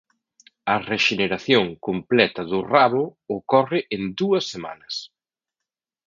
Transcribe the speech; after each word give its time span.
A 0.73 0.75
rexeneración 0.91 1.65
completa 1.87 2.41
do 2.51 2.59
rabo 2.73 3.03
ocorre 3.37 3.79
en 3.95 4.01
dúas 4.19 4.43
semanas. 4.53 4.95